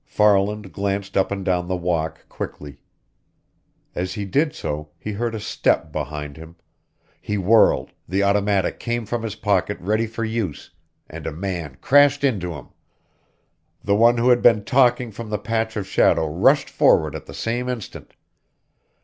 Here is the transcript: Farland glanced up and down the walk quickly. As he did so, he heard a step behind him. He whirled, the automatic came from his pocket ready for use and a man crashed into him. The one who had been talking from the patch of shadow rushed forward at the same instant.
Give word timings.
Farland 0.03 0.73
glanced 0.73 1.15
up 1.15 1.29
and 1.29 1.45
down 1.45 1.67
the 1.67 1.75
walk 1.75 2.27
quickly. 2.27 2.79
As 3.93 4.13
he 4.13 4.25
did 4.25 4.55
so, 4.55 4.89
he 4.97 5.11
heard 5.11 5.35
a 5.35 5.39
step 5.39 5.91
behind 5.91 6.37
him. 6.37 6.55
He 7.21 7.37
whirled, 7.37 7.91
the 8.07 8.23
automatic 8.23 8.79
came 8.79 9.05
from 9.05 9.21
his 9.21 9.35
pocket 9.35 9.77
ready 9.79 10.07
for 10.07 10.25
use 10.25 10.71
and 11.07 11.27
a 11.27 11.31
man 11.31 11.77
crashed 11.81 12.23
into 12.23 12.53
him. 12.53 12.69
The 13.83 13.95
one 13.95 14.17
who 14.17 14.29
had 14.29 14.41
been 14.41 14.63
talking 14.63 15.11
from 15.11 15.29
the 15.29 15.37
patch 15.37 15.77
of 15.77 15.85
shadow 15.85 16.27
rushed 16.27 16.67
forward 16.71 17.13
at 17.15 17.27
the 17.27 17.33
same 17.35 17.69
instant. 17.69 18.15